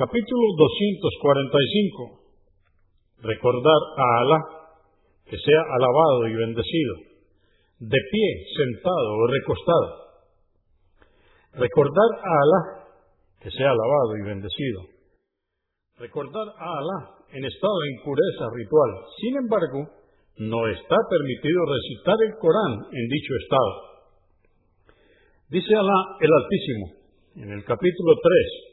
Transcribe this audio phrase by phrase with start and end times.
[0.00, 3.20] Capítulo 245.
[3.20, 4.40] Recordar a Alá,
[5.28, 7.20] que sea alabado y bendecido,
[7.84, 10.24] de pie, sentado o recostado.
[11.52, 12.60] Recordar a Alá,
[13.44, 14.88] que sea alabado y bendecido.
[15.98, 19.04] Recordar a Alá en estado de impureza ritual.
[19.20, 19.84] Sin embargo,
[20.48, 23.72] no está permitido recitar el Corán en dicho estado.
[25.50, 26.86] Dice Alá el Altísimo
[27.36, 28.69] en el capítulo 3,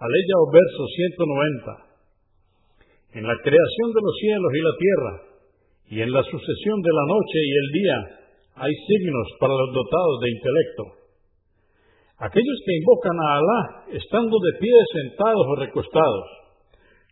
[0.00, 3.20] aleya o verso 190.
[3.20, 5.12] En la creación de los cielos y la tierra,
[5.90, 7.98] y en la sucesión de la noche y el día,
[8.56, 10.84] hay signos para los dotados de intelecto.
[12.20, 16.28] Aquellos que invocan a Alá estando de pie, sentados o recostados.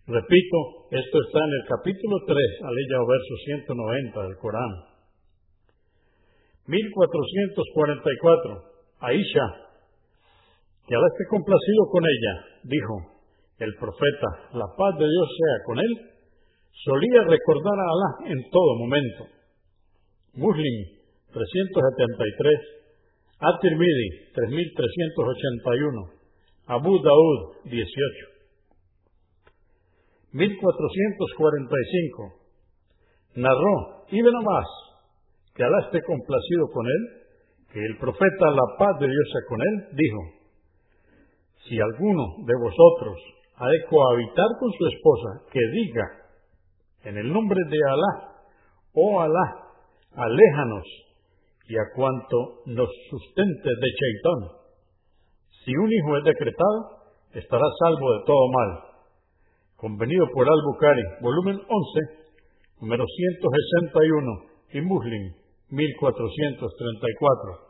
[0.06, 4.70] Repito, esto está en el capítulo 3, aleya o verso 190 del Corán.
[6.68, 8.62] 1444.
[9.00, 9.67] Aisha,
[10.88, 13.20] que Alá esté complacido con ella, dijo
[13.60, 15.92] el profeta, la paz de Dios sea con él,
[16.72, 19.28] solía recordar a Alá en todo momento.
[20.32, 27.84] Muslim 373, At-Tirmidhi 3381, Abu Daud 18.
[30.32, 32.32] 1445.
[33.36, 34.72] Narró Ibn Abbas,
[35.54, 37.28] que Alá esté complacido con él,
[37.72, 40.37] que el profeta, la paz de Dios sea con él, dijo,
[41.66, 43.18] si alguno de vosotros
[43.56, 46.04] ha de cohabitar con su esposa, que diga,
[47.04, 48.32] en el nombre de Alá,
[48.94, 49.68] oh Alá,
[50.14, 50.84] aléjanos
[51.68, 54.58] y a cuanto nos sustente de Chaitán.
[55.64, 56.98] Si un hijo es decretado,
[57.34, 58.84] estará salvo de todo mal.
[59.76, 61.68] Convenido por Al-Bukhari, volumen 11,
[62.80, 65.34] número 161 y Muslim
[65.70, 67.67] 1434.